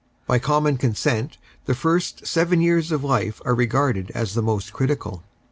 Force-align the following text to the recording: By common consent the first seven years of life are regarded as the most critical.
By 0.25 0.39
common 0.39 0.77
consent 0.77 1.37
the 1.65 1.75
first 1.75 2.25
seven 2.25 2.59
years 2.59 2.91
of 2.91 3.03
life 3.03 3.39
are 3.45 3.53
regarded 3.53 4.09
as 4.15 4.33
the 4.33 4.41
most 4.41 4.73
critical. 4.73 5.21